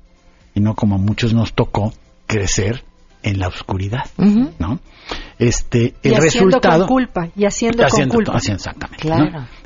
[0.56, 1.92] y no como a muchos nos tocó
[2.28, 2.86] crecer
[3.24, 4.80] en la oscuridad, ¿no?
[5.38, 8.38] Este, el y resultado con culpa y haciendo, con culpa.
[8.38, 9.10] exactamente.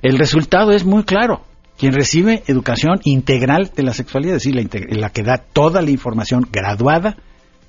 [0.01, 1.43] El resultado es muy claro.
[1.77, 5.91] Quien recibe educación integral de la sexualidad, es decir, la, la que da toda la
[5.91, 7.17] información graduada,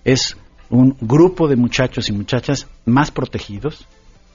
[0.05, 0.39] es
[0.71, 3.87] un grupo de muchachos y muchachas más protegidos,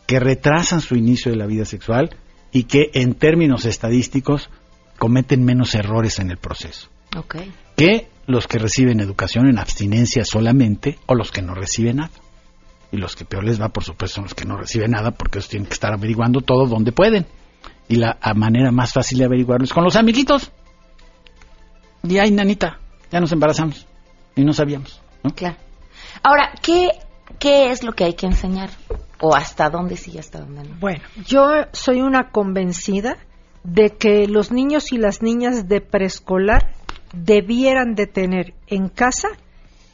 [0.08, 2.16] que retrasan su inicio de la vida sexual
[2.52, 4.50] y que en términos estadísticos
[4.98, 6.90] cometen menos errores en el proceso.
[7.76, 12.12] Que los que reciben educación en abstinencia solamente o los que no reciben nada.
[12.92, 15.40] Y los que peor les va, por supuesto, son los que no reciben nada porque
[15.40, 17.26] ellos tienen que estar averiguando todo donde pueden.
[17.88, 20.52] Y la manera más fácil de averiguarlo es con los amiguitos.
[22.04, 22.80] Y ay, nanita,
[23.12, 23.88] ya nos embarazamos
[24.36, 25.02] y no sabíamos.
[25.36, 25.56] Claro.
[26.24, 26.90] Ahora, ¿qué,
[27.40, 28.70] ¿qué es lo que hay que enseñar?
[29.22, 30.76] ¿O hasta dónde sí y hasta dónde no?
[30.80, 33.18] Bueno, yo soy una convencida
[33.64, 36.74] de que los niños y las niñas de preescolar
[37.14, 39.30] debieran de tener en casa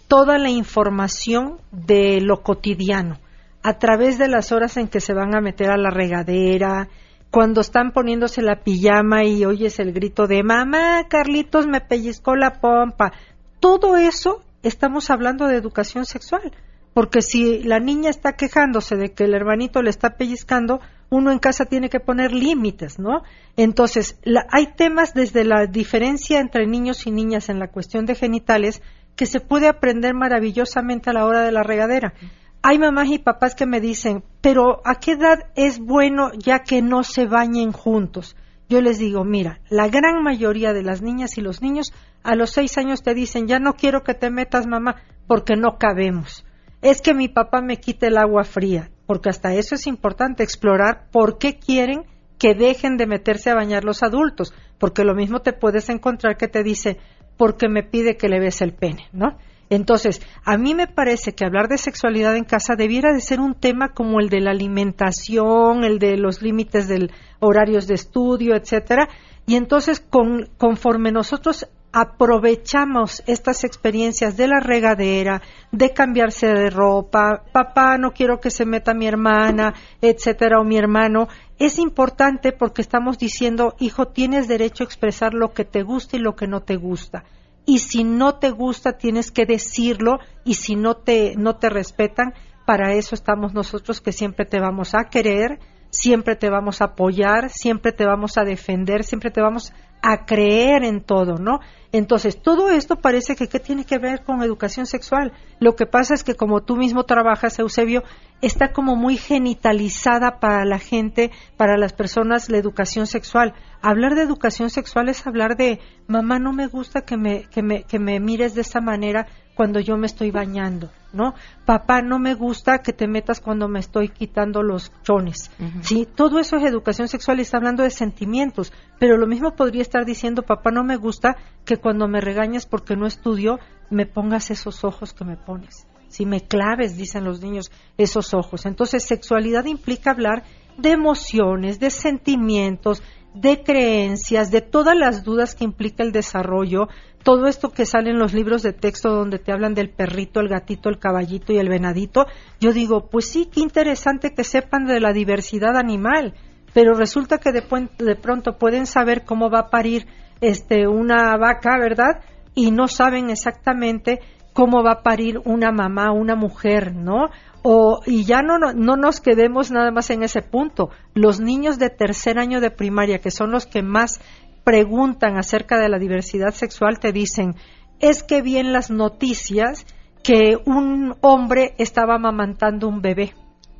[0.08, 3.20] toda la información de lo cotidiano
[3.62, 6.88] a través de las horas en que se van a meter a la regadera,
[7.30, 12.60] cuando están poniéndose la pijama y oyes el grito de mamá, Carlitos me pellizcó la
[12.60, 13.12] pompa.
[13.60, 16.52] Todo eso estamos hablando de educación sexual,
[16.93, 21.39] porque si la niña está quejándose de que el hermanito le está pellizcando, uno en
[21.39, 23.24] casa tiene que poner límites, ¿no?
[23.58, 24.19] Entonces,
[24.52, 28.82] hay temas desde la diferencia entre niños y niñas en la cuestión de genitales
[29.15, 32.13] que se puede aprender maravillosamente a la hora de la regadera.
[32.62, 36.82] Hay mamás y papás que me dicen, pero ¿a qué edad es bueno ya que
[36.82, 38.36] no se bañen juntos?
[38.69, 41.91] Yo les digo, mira, la gran mayoría de las niñas y los niños
[42.23, 45.77] a los seis años te dicen, ya no quiero que te metas, mamá, porque no
[45.77, 46.45] cabemos.
[46.82, 51.08] Es que mi papá me quite el agua fría porque hasta eso es importante, explorar
[51.12, 52.03] por qué quieren
[52.38, 56.47] que dejen de meterse a bañar los adultos, porque lo mismo te puedes encontrar que
[56.47, 56.99] te dice,
[57.36, 59.39] porque me pide que le bese el pene, ¿no?
[59.71, 63.55] Entonces, a mí me parece que hablar de sexualidad en casa debiera de ser un
[63.55, 69.10] tema como el de la alimentación, el de los límites del horarios de estudio, etcétera,
[69.47, 77.43] y entonces con, conforme nosotros aprovechamos estas experiencias de la regadera, de cambiarse de ropa,
[77.52, 82.82] papá, no quiero que se meta mi hermana, etcétera, o mi hermano, es importante porque
[82.82, 86.62] estamos diciendo, hijo, tienes derecho a expresar lo que te gusta y lo que no
[86.62, 87.23] te gusta.
[87.65, 92.34] Y si no te gusta, tienes que decirlo, y si no te, no te respetan,
[92.65, 97.49] para eso estamos nosotros que siempre te vamos a querer, siempre te vamos a apoyar,
[97.49, 101.60] siempre te vamos a defender, siempre te vamos a creer en todo, ¿no?
[101.91, 105.34] Entonces, todo esto parece que ¿qué tiene que ver con educación sexual?
[105.60, 108.04] Lo que pasa es que como tú mismo trabajas, Eusebio,
[108.41, 113.54] está como muy genitalizada para la gente, para las personas, la educación sexual.
[113.82, 117.84] Hablar de educación sexual es hablar de, mamá, no me gusta que me, que me,
[117.84, 119.28] que me mires de esta manera
[119.60, 121.34] cuando yo me estoy bañando, ¿no?
[121.65, 126.08] Papá, no me gusta que te metas cuando me estoy quitando los chones, ¿sí?
[126.15, 130.06] Todo eso es educación sexual y está hablando de sentimientos, pero lo mismo podría estar
[130.06, 134.86] diciendo, papá, no me gusta que cuando me regañas porque no estudio, me pongas esos
[134.86, 135.86] ojos que me pones.
[136.08, 138.65] Si me claves, dicen los niños, esos ojos.
[138.65, 140.43] Entonces, sexualidad implica hablar
[140.78, 146.88] de emociones, de sentimientos, de creencias, de todas las dudas que implica el desarrollo,
[147.24, 150.48] todo esto que sale en los libros de texto donde te hablan del perrito, el
[150.48, 152.26] gatito, el caballito y el venadito,
[152.60, 156.34] yo digo, pues sí, qué interesante que sepan de la diversidad animal,
[156.74, 157.63] pero resulta que de,
[157.98, 160.08] de pronto pueden saber cómo va a parir
[160.42, 162.22] este, una vaca, ¿verdad?
[162.56, 164.20] Y no saben exactamente
[164.54, 167.30] cómo va a parir una mamá, una mujer, ¿no?
[167.62, 170.89] O, y ya no, no nos quedemos nada más en ese punto.
[171.13, 174.22] Los niños de tercer año de primaria, que son los que más
[174.63, 177.56] preguntan acerca de la diversidad sexual, te dicen,
[178.00, 179.86] es que vi en las noticias
[180.24, 183.34] que un hombre estaba amamantando un bebé.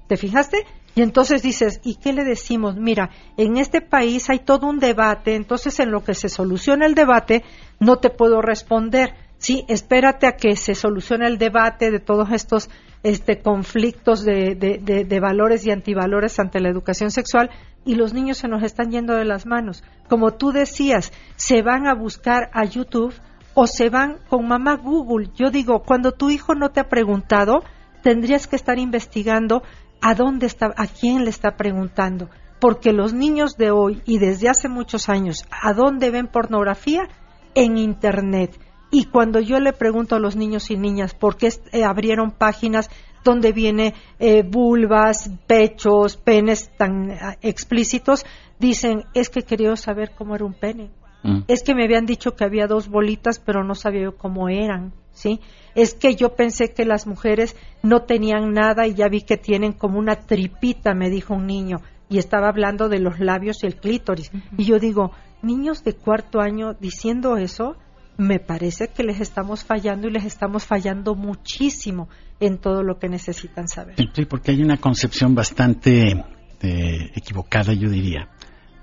[0.08, 0.65] ¿Te fijaste?
[0.96, 2.76] Y entonces dices, ¿y qué le decimos?
[2.76, 6.96] Mira, en este país hay todo un debate, entonces en lo que se soluciona el
[6.96, 7.44] debate
[7.80, 9.13] no te puedo responder.
[9.38, 12.70] Sí, espérate a que se solucione el debate de todos estos
[13.04, 17.50] este, conflictos de, de, valores y antivalores ante la educación sexual
[17.86, 19.84] y los niños se nos están yendo de las manos.
[20.10, 23.14] Como tú decías, se van a buscar a YouTube
[23.54, 25.30] o se van con mamá Google.
[25.36, 27.64] Yo digo, cuando tu hijo no te ha preguntado,
[28.02, 29.64] tendrías que estar investigando
[30.02, 34.50] a dónde está, a quién le está preguntando, porque los niños de hoy y desde
[34.50, 37.08] hace muchos años, ¿a dónde ven pornografía?
[37.56, 38.58] En Internet.
[38.91, 42.89] Y cuando yo le pregunto a los niños y niñas por qué eh, abrieron páginas
[43.23, 48.25] donde viene eh, vulvas, pechos, penes tan ah, explícitos,
[48.60, 50.89] dicen, es que quería saber cómo era un pene.
[51.23, 51.41] Mm.
[51.47, 54.93] Es que me habían dicho que había dos bolitas, pero no sabía yo cómo eran,
[55.12, 55.41] ¿sí?
[55.75, 59.73] Es que yo pensé que las mujeres no tenían nada y ya vi que tienen
[59.73, 63.75] como una tripita, me dijo un niño, y estaba hablando de los labios y el
[63.75, 64.32] clítoris.
[64.58, 67.75] Y yo digo, niños de cuarto año diciendo eso,
[68.20, 72.10] me parece que les estamos fallando y les estamos fallando muchísimo
[72.42, 73.96] en todo lo que necesitan saber.
[74.14, 76.26] Sí, porque hay una concepción bastante
[76.62, 78.28] eh, equivocada, yo diría,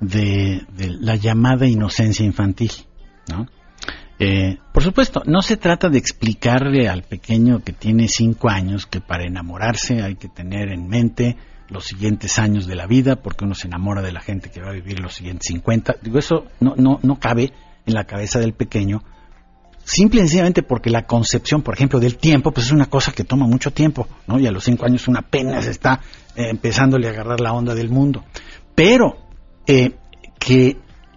[0.00, 0.64] de,
[1.00, 2.72] la llamada inocencia infantil,
[3.30, 3.46] ¿no?
[4.18, 9.02] Eh, por supuesto, no se trata de explicarle al pequeño que tiene cinco años que
[9.02, 11.36] para enamorarse hay que tener en mente
[11.68, 14.70] los siguientes años de la vida, porque uno se enamora de la gente que va
[14.70, 15.96] a vivir los siguientes 50.
[16.00, 17.52] Digo, eso no, no, no cabe
[17.84, 19.02] en la cabeza del pequeño,
[19.86, 23.24] simple y sencillamente porque la concepción, por ejemplo, del tiempo, pues es una cosa que
[23.24, 24.38] toma mucho tiempo, ¿no?
[24.38, 26.00] Y a los cinco años una apenas está
[26.34, 28.24] eh, empezándole a agarrar la onda del mundo.
[28.74, 29.16] Pero
[29.66, 29.92] eh,
[30.38, 30.76] que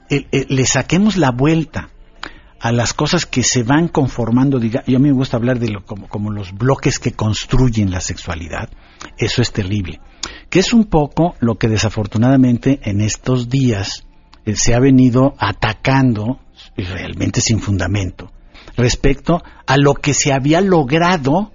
[0.09, 1.89] eh, le saquemos la vuelta
[2.59, 5.69] a las cosas que se van conformando, diga, yo a mí me gusta hablar de
[5.69, 8.69] lo como, como los bloques que construyen la sexualidad,
[9.17, 9.99] eso es terrible.
[10.49, 14.05] Que es un poco lo que desafortunadamente en estos días
[14.53, 16.39] se ha venido atacando,
[16.75, 18.31] realmente sin fundamento,
[18.75, 21.51] respecto a lo que se había logrado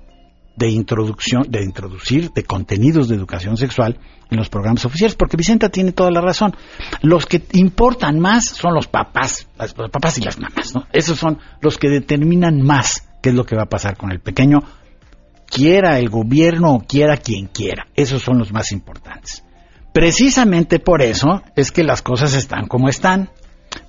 [0.56, 3.98] de introducción, de introducir de contenidos de educación sexual
[4.30, 6.54] en los programas oficiales, porque Vicenta tiene toda la razón.
[7.02, 10.72] Los que importan más son los papás, los papás y las mamás.
[10.92, 14.20] Esos son los que determinan más qué es lo que va a pasar con el
[14.20, 14.62] pequeño,
[15.46, 17.86] quiera el gobierno o quiera quien quiera.
[17.96, 19.44] Esos son los más importantes.
[19.92, 23.30] Precisamente por eso es que las cosas están como están,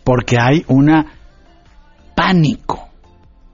[0.04, 1.14] porque hay una
[2.16, 2.85] pánico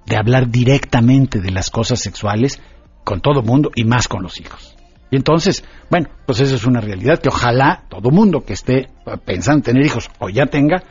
[0.06, 2.60] de hablar directamente de las cosas sexuales
[3.04, 4.76] con todo mundo y más con los hijos.
[5.12, 8.88] Y entonces, bueno, pues eso es una realidad que ojalá todo mundo que esté
[9.26, 10.84] pensando en tener hijos o ya tenga,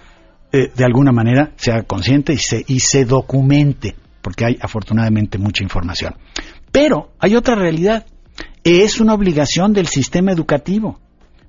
[0.53, 5.62] eh, de alguna manera sea consciente y se, y se documente, porque hay afortunadamente mucha
[5.62, 6.16] información.
[6.70, 8.05] Pero hay otra realidad,
[8.62, 11.01] es una obligación del sistema educativo,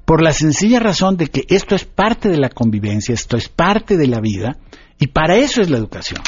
[0.06, 3.98] por la sencilla razón de que esto es parte de la convivencia, esto es parte
[3.98, 4.58] de la vida,
[4.98, 6.22] y para eso es la educación.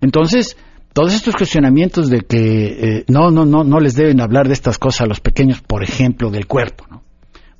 [0.00, 0.56] Entonces,
[0.92, 4.78] todos estos cuestionamientos de que eh, no, no, no, no les deben hablar de estas
[4.78, 7.02] cosas a los pequeños, por ejemplo, del cuerpo, ¿no?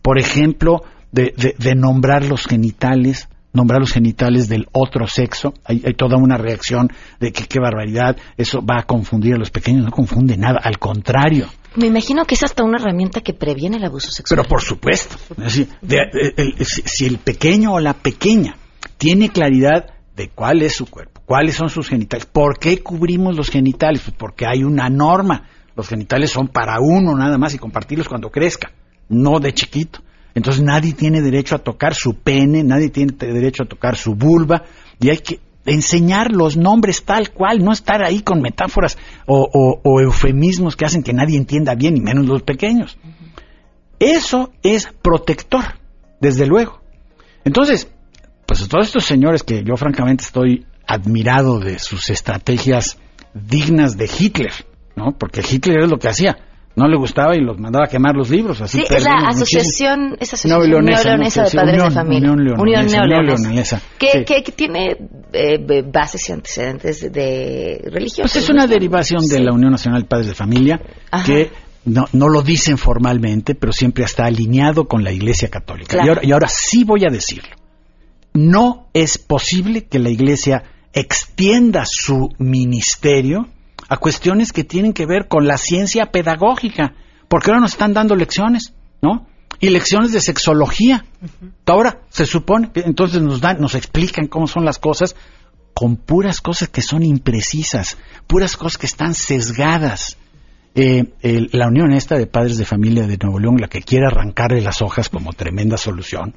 [0.03, 5.53] Por ejemplo, de, de, nombrar los genitales, nombrar los genitales del otro sexo.
[5.65, 6.89] Hay, hay, toda una reacción
[7.21, 9.85] de que qué barbaridad, eso va a confundir a los pequeños.
[9.85, 11.49] No confunde nada, al contrario.
[11.77, 14.39] Me imagino que es hasta una herramienta que previene el abuso sexual.
[14.39, 15.17] Pero por supuesto.
[15.47, 18.57] si el pequeño o la pequeña
[18.97, 23.51] tiene claridad de cuál es su cuerpo, cuáles son sus genitales, por qué cubrimos los
[23.51, 25.45] genitales, pues porque hay una norma.
[25.77, 28.73] Los genitales son para uno nada más y compartirlos cuando crezca,
[29.09, 30.01] no de chiquito.
[30.35, 34.65] Entonces nadie tiene derecho a tocar su pene, nadie tiene derecho a tocar su vulva
[34.99, 40.75] y hay que enseñar los nombres tal cual, no estar ahí con metáforas o, eufemismos
[40.75, 42.99] que hacen que nadie entienda bien, y menos los pequeños.
[44.01, 45.79] Eso es protector,
[46.21, 46.81] desde luego.
[47.45, 47.89] Entonces,
[48.47, 52.99] pues todos estos señores que yo francamente estoy admirado de sus estrategias
[53.33, 54.53] dignas de Hitler,
[54.97, 55.17] ¿no?
[55.17, 56.37] Porque Hitler es lo que hacía.
[56.75, 58.61] No le gustaba y los mandaba a quemar los libros.
[58.61, 62.33] Así sí, es la asociación, esa asociación neoleonesa, de padres de familia.
[62.33, 63.81] Unión, neoleonesa.
[63.99, 64.97] Que, que, tiene
[65.33, 68.25] eh, bases y antecedentes de religión.
[68.25, 70.81] Pues es una derivación de la Unión Nacional de Padres de Familia
[71.25, 71.51] que
[71.85, 76.05] no, no, lo dicen formalmente, pero siempre está alineado con la Iglesia Católica.
[76.05, 77.51] Y, ahora, y ahora sí voy a decirlo
[78.33, 83.49] no es posible que la Iglesia extienda su ministerio
[83.89, 86.95] a cuestiones que tienen que ver con la ciencia pedagógica,
[87.29, 89.27] porque ahora nos están dando lecciones, ¿no?
[89.59, 91.05] Y lecciones de sexología.
[91.67, 95.17] Ahora se supone que entonces nos dan, nos explican cómo son las cosas
[95.75, 100.17] con puras cosas que son imprecisas, puras cosas que están sesgadas.
[100.75, 101.05] Eh,
[101.53, 104.83] la unión esta de padres de familia de Nuevo León, la que quiere arrancarle las
[104.83, 106.35] hojas como tremenda solución.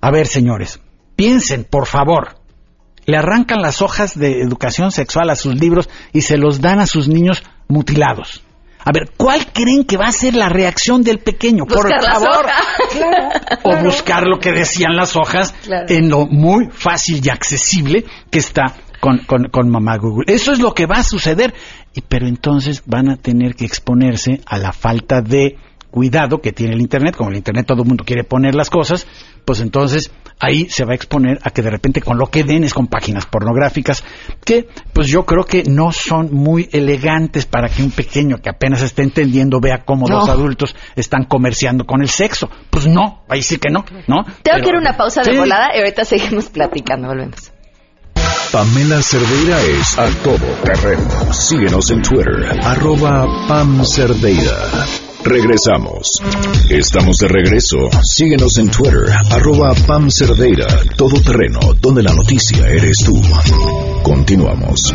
[0.00, 0.80] A ver, señores,
[1.16, 2.36] Piensen, por favor.
[3.06, 6.86] Le arrancan las hojas de educación sexual a sus libros y se los dan a
[6.86, 8.42] sus niños mutilados.
[8.84, 11.66] A ver, ¿cuál creen que va a ser la reacción del pequeño?
[11.66, 12.46] por favor.
[13.64, 15.52] o buscar lo que decían las hojas
[15.88, 20.32] en lo muy fácil y accesible que está con, con, con mamá Google.
[20.32, 21.52] Eso es lo que va a suceder.
[21.94, 25.56] Y, pero entonces van a tener que exponerse a la falta de
[25.90, 29.06] cuidado que tiene el Internet, como el Internet todo el mundo quiere poner las cosas,
[29.44, 30.10] pues entonces
[30.40, 32.88] ahí se va a exponer a que de repente con lo que den es con
[32.88, 34.04] páginas pornográficas,
[34.44, 38.82] que pues yo creo que no son muy elegantes para que un pequeño que apenas
[38.82, 42.50] está entendiendo vea cómo los adultos están comerciando con el sexo.
[42.70, 44.24] Pues no, ahí sí que no, ¿no?
[44.42, 47.52] Tengo que ir a una pausa de volada y ahorita seguimos platicando, volvemos.
[48.52, 51.32] Pamela Cerdeira es a todo terreno.
[51.32, 55.05] Síguenos en Twitter, arroba Pam Cerdeira.
[55.28, 56.22] Regresamos.
[56.70, 57.78] Estamos de regreso.
[58.00, 63.20] Síguenos en Twitter, arroba Pam Cerdeira, todo terreno, donde la noticia eres tú.
[64.04, 64.94] Continuamos.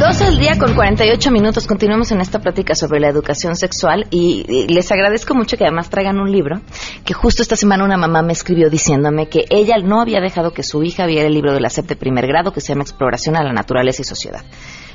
[0.00, 1.68] Dos al día con 48 minutos.
[1.68, 6.18] Continuamos en esta plática sobre la educación sexual y, les agradezco mucho que además traigan
[6.18, 6.60] un libro
[7.04, 10.64] que justo esta semana una mamá me escribió diciéndome que ella no había dejado que
[10.64, 13.36] su hija viera el libro de la SEP de primer grado que se llama Exploración
[13.36, 14.42] a la Naturaleza y Sociedad.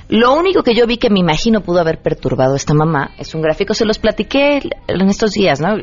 [0.09, 3.35] Lo único que yo vi que me imagino pudo haber perturbado a esta mamá es
[3.35, 5.77] un gráfico, se los platiqué en estos días, ¿no?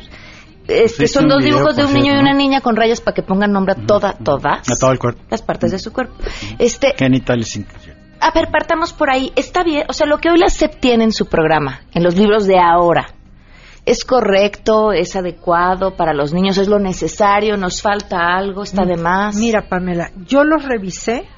[0.66, 3.53] Este, son dos dibujos de un niño y una niña con rayas para que pongan
[3.53, 4.68] nombre a toda, todas.
[4.68, 5.22] A todo el cuerpo.
[5.31, 6.14] Las partes de su cuerpo.
[6.59, 7.61] Este, Genitales
[8.20, 9.33] A ver, partamos por ahí.
[9.37, 12.16] Está bien, o sea, lo que hoy la SEP tiene en su programa, en los
[12.16, 13.07] libros de ahora,
[13.85, 14.93] ¿es correcto?
[14.93, 16.59] ¿Es adecuado para los niños?
[16.59, 17.57] ¿Es lo necesario?
[17.57, 18.64] ¿Nos falta algo?
[18.64, 19.37] ¿Está de más?
[19.37, 21.29] Mira, Pamela, yo los revisé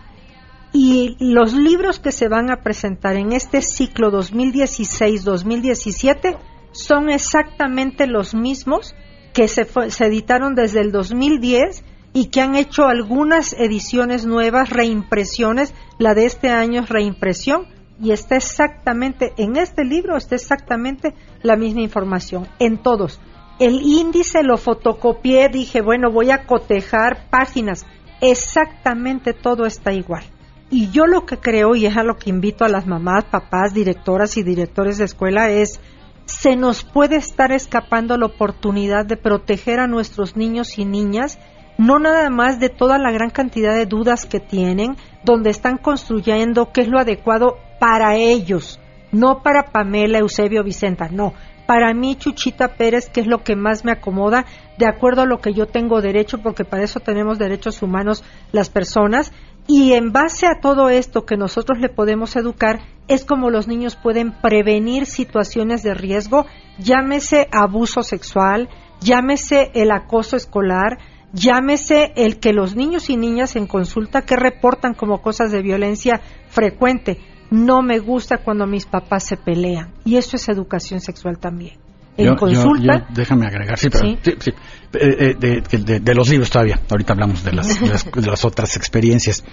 [0.72, 6.38] y los libros que se van a presentar en este ciclo 2016-2017
[6.72, 8.94] son exactamente los mismos
[9.32, 15.74] que se, se, editaron desde el 2010 y que han hecho algunas ediciones nuevas, reimpresiones.
[15.98, 17.66] La de este año es reimpresión
[18.02, 23.20] y está exactamente, en este libro está exactamente la misma información, en todos.
[23.58, 27.86] El índice lo fotocopié, dije, bueno, voy a cotejar páginas.
[28.20, 30.22] Exactamente todo está igual.
[30.70, 33.72] Y yo lo que creo, y es a lo que invito a las mamás, papás,
[33.72, 35.80] directoras y directores de escuela, es
[36.26, 41.38] se nos puede estar escapando la oportunidad de proteger a nuestros niños y niñas,
[41.78, 46.70] no nada más de toda la gran cantidad de dudas que tienen, donde están construyendo
[46.70, 48.78] qué es lo adecuado para ellos,
[49.10, 51.32] no para Pamela, Eusebio, Vicenta, no,
[51.68, 54.46] para mí Chuchita Pérez, que es lo que más me acomoda,
[54.78, 58.70] de acuerdo a lo que yo tengo derecho, porque para eso tenemos derechos humanos las
[58.70, 59.32] personas,
[59.70, 63.96] y en base a todo esto que nosotros le podemos educar, es como los niños
[63.96, 66.46] pueden prevenir situaciones de riesgo,
[66.78, 70.98] llámese abuso sexual, llámese el acoso escolar,
[71.34, 76.22] llámese el que los niños y niñas en consulta que reportan como cosas de violencia
[76.48, 77.18] frecuente.
[77.50, 79.92] No me gusta cuando mis papás se pelean.
[80.06, 81.87] Y eso es educación sexual también
[82.18, 83.06] en consulta.
[83.10, 84.52] déjame agregar, sí, pero, ¿Sí?
[84.92, 86.80] Eh, eh, de, los libros todavía.
[86.90, 87.80] Ahorita hablamos de las,
[88.14, 89.44] de las, otras experiencias.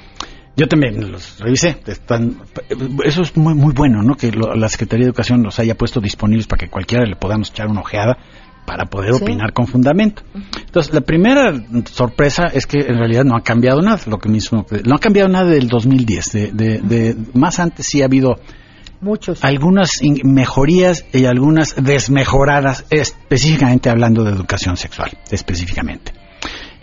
[0.57, 1.77] Yo también los revisé.
[1.85, 2.41] Están,
[3.03, 4.15] eso es muy muy bueno, ¿no?
[4.15, 7.67] Que la Secretaría de Educación los haya puesto disponibles para que cualquiera le podamos echar
[7.67, 8.17] una ojeada
[8.65, 10.23] para poder opinar con fundamento.
[10.33, 11.53] Entonces, la primera
[11.91, 15.29] sorpresa es que en realidad no ha cambiado nada, lo que mismo no ha cambiado
[15.29, 16.31] nada del 2010.
[16.31, 18.39] De, de, de más antes sí ha habido
[19.01, 19.43] Muchos.
[19.43, 19.91] Algunas
[20.23, 26.13] mejorías y algunas desmejoradas, específicamente hablando de educación sexual, específicamente.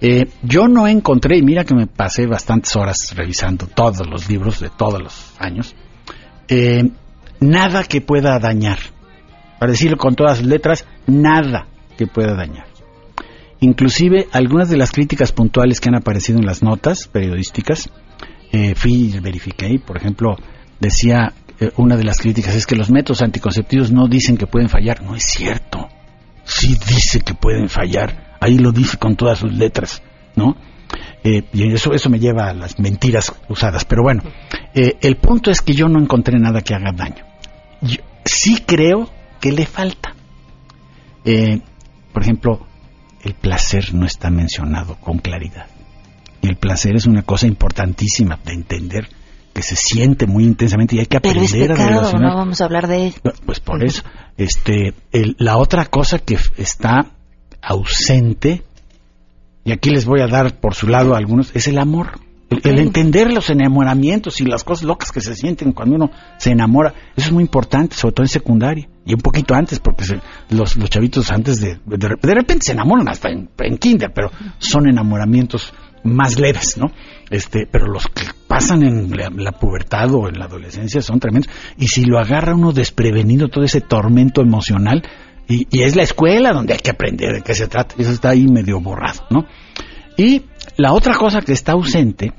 [0.00, 4.58] Eh, yo no encontré, y mira que me pasé bastantes horas revisando todos los libros
[4.58, 5.76] de todos los años,
[6.48, 6.90] eh,
[7.40, 8.78] nada que pueda dañar.
[9.60, 12.66] Para decirlo con todas las letras, nada que pueda dañar.
[13.60, 17.88] Inclusive algunas de las críticas puntuales que han aparecido en las notas periodísticas,
[18.50, 20.36] eh, fui y verifiqué, por ejemplo,
[20.80, 21.32] decía
[21.76, 25.02] una de las críticas es que los métodos anticonceptivos no dicen que pueden fallar.
[25.02, 25.88] No es cierto.
[26.44, 28.36] Sí dice que pueden fallar.
[28.40, 30.02] Ahí lo dice con todas sus letras,
[30.34, 30.56] ¿no?
[31.22, 33.84] Eh, y eso, eso me lleva a las mentiras usadas.
[33.84, 34.22] Pero bueno,
[34.74, 37.24] eh, el punto es que yo no encontré nada que haga daño.
[38.24, 39.10] sí creo
[39.40, 40.14] que le falta.
[42.12, 42.66] por ejemplo,
[43.22, 45.66] el placer no está mencionado con claridad.
[46.40, 49.08] Y el placer es una cosa importantísima de entender
[49.52, 52.64] que se siente muy intensamente y hay que aprender Pero es pecado, no vamos a
[52.64, 53.12] hablar de
[53.44, 54.02] Pues por eso,
[54.36, 54.94] este,
[55.38, 57.12] la otra cosa que está
[57.60, 58.62] ausente
[59.64, 62.18] y aquí les voy a dar por su lado algunos es el amor.
[62.64, 66.92] El, entender los enamoramientos y las cosas locas que se sienten cuando uno se enamora,
[67.16, 70.04] eso es muy importante, sobre todo en secundaria y un poquito antes, porque
[70.50, 74.86] los, los chavitos antes de, de, repente se enamoran hasta en, en kinder, pero son
[74.86, 75.72] enamoramientos
[76.04, 76.92] más leves, ¿no?
[77.30, 81.50] Este, pero los que pasan en la, pubertad o en la adolescencia son tremendos.
[81.78, 85.02] Y si lo agarra uno desprevenido, todo ese tormento emocional,
[85.48, 88.46] y, es la escuela donde hay que aprender de qué se trata, eso está ahí
[88.46, 89.46] medio borrado, ¿no?
[90.16, 90.42] Y
[90.76, 92.32] la otra cosa que está ausente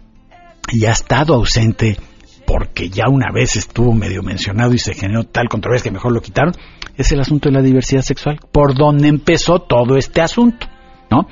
[0.72, 1.98] y ha estado ausente
[2.46, 6.22] porque ya una vez estuvo medio mencionado y se generó tal controversia que mejor lo
[6.22, 6.54] quitaron,
[6.98, 10.68] es el asunto de la diversidad sexual, por donde empezó todo este asunto.
[11.14, 11.28] ¿No?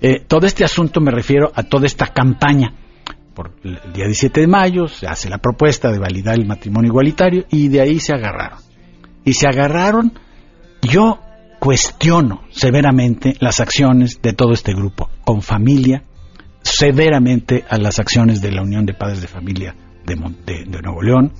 [0.00, 2.72] Eh, todo este asunto me refiero a toda esta campaña.
[3.34, 7.44] Por el día 17 de mayo se hace la propuesta de validar el matrimonio igualitario
[7.50, 8.60] y de ahí se agarraron.
[9.24, 10.18] Y se agarraron,
[10.80, 11.18] yo
[11.58, 16.04] cuestiono severamente las acciones de todo este grupo, con familia,
[16.62, 19.74] severamente a las acciones de la Unión de Padres de Familia
[20.06, 20.16] de,
[20.82, 21.32] Nuevo León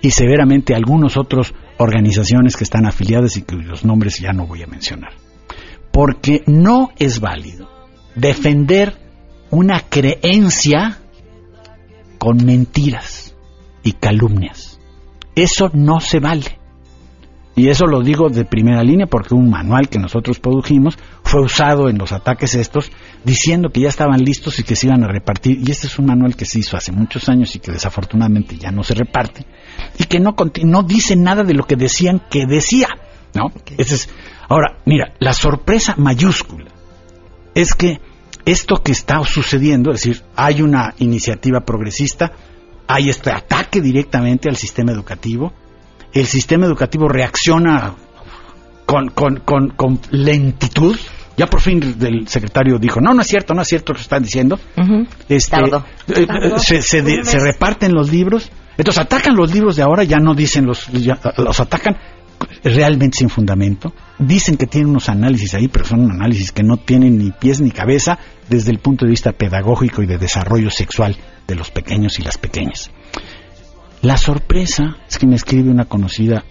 [0.00, 4.62] y severamente a algunas otras organizaciones que están afiliadas y cuyos nombres ya no voy
[4.62, 5.23] a mencionar.
[5.94, 7.70] Porque no es válido
[8.16, 8.98] defender
[9.50, 10.98] una creencia
[12.18, 13.36] con mentiras
[13.84, 14.80] y calumnias.
[15.36, 16.58] Eso no se vale.
[17.56, 21.88] Y eso lo digo de primera línea porque un manual que nosotros produjimos fue usado
[21.88, 22.90] en los ataques estos
[23.22, 25.60] diciendo que ya estaban listos y que se iban a repartir.
[25.64, 28.72] Y este es un manual que se hizo hace muchos años y que desafortunadamente ya
[28.72, 29.46] no se reparte
[29.96, 30.34] y que no,
[30.64, 32.88] no dice nada de lo que decían que decía.
[33.34, 33.52] ¿No?
[33.76, 34.08] es,
[34.48, 36.70] ahora, mira, la sorpresa mayúscula
[37.54, 38.00] es que
[38.44, 42.32] esto que está sucediendo, es decir, hay una iniciativa progresista,
[42.86, 45.52] hay este ataque directamente al sistema educativo,
[46.12, 47.94] el sistema educativo reacciona
[48.86, 50.96] con, con, con, lentitud.
[51.36, 54.02] Ya por fin el secretario dijo, no, no es cierto, no es cierto lo que
[54.02, 54.58] están diciendo.
[55.28, 58.50] este, eh, eh, se, se, reparten los libros.
[58.76, 61.96] Entonces atacan los libros de ahora, ya no dicen los, los atacan
[62.62, 63.92] realmente sin fundamento.
[64.18, 67.70] Dicen que tienen unos análisis ahí, pero son análisis que no tienen ni pies ni
[67.70, 68.18] cabeza
[68.48, 71.16] desde el punto de vista pedagógico y de desarrollo sexual
[71.46, 72.90] de los pequeños y las pequeñas.
[74.02, 76.44] La sorpresa es que me escribe una conocida,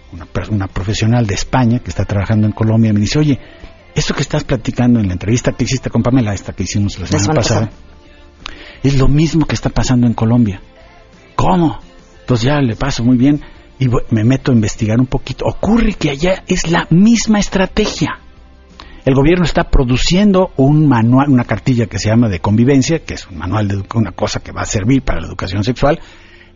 [0.50, 3.38] una, profesional de España que está trabajando en Colombia, y me dice, oye,
[3.94, 7.06] esto que estás platicando en la entrevista que hiciste con Pamela, esta que hicimos la
[7.06, 7.70] semana pasada,
[8.82, 10.60] es lo mismo que está pasando en Colombia.
[11.36, 11.78] ¿Cómo?
[12.20, 13.40] Entonces ya le paso muy bien
[13.78, 15.46] y me meto a investigar un poquito.
[15.46, 18.20] Ocurre que allá es la misma estrategia.
[19.04, 23.26] El gobierno está produciendo un manual, una cartilla que se llama de convivencia, que es
[23.26, 26.00] un manual de una cosa que va a servir para la educación sexual,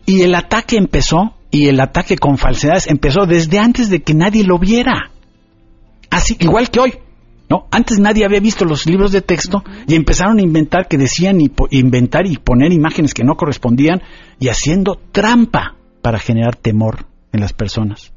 [0.05, 4.43] y el ataque empezó, y el ataque con falsedades empezó desde antes de que nadie
[4.43, 5.11] lo viera.
[6.09, 6.93] Así, igual que hoy.
[7.49, 7.67] ¿no?
[7.71, 11.51] Antes nadie había visto los libros de texto y empezaron a inventar que decían y
[11.71, 14.01] inventar y poner imágenes que no correspondían
[14.39, 18.13] y haciendo trampa para generar temor en las personas.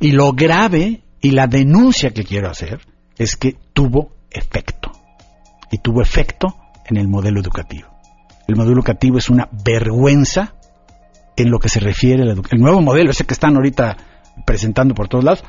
[0.00, 2.80] Y lo grave y la denuncia que quiero hacer
[3.16, 4.92] es que tuvo efecto.
[5.70, 7.88] Y tuvo efecto en el modelo educativo.
[8.46, 10.54] El modelo educativo es una vergüenza
[11.36, 13.96] en lo que se refiere al el nuevo modelo, ese que están ahorita
[14.44, 15.44] presentando por todos lados,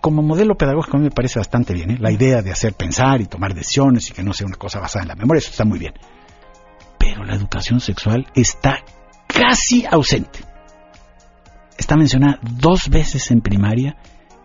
[0.00, 1.96] como modelo pedagógico a mí me parece bastante bien, ¿eh?
[1.98, 5.02] la idea de hacer pensar y tomar decisiones y que no sea una cosa basada
[5.02, 5.94] en la memoria, eso está muy bien.
[6.98, 8.78] Pero la educación sexual está
[9.26, 10.40] casi ausente.
[11.78, 13.96] Está mencionada dos veces en primaria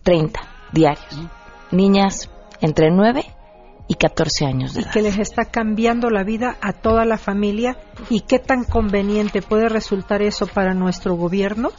[0.03, 0.39] 30
[0.71, 1.19] diarios.
[1.71, 2.29] Niñas
[2.61, 3.25] entre 9
[3.93, 7.77] y 14 años de y que les está cambiando la vida a toda la familia
[8.09, 11.69] y qué tan conveniente puede resultar eso para nuestro gobierno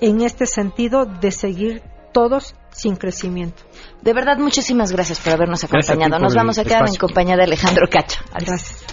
[0.00, 3.62] en este sentido de seguir todos sin crecimiento.
[4.02, 6.18] De verdad, muchísimas gracias por habernos acompañado.
[6.18, 8.20] Nos vamos a quedar en compañía de Alejandro Cacho.
[8.32, 8.84] Gracias.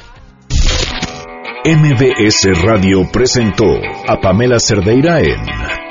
[1.63, 3.65] MBS Radio presentó
[4.07, 5.91] a Pamela Cerdeira en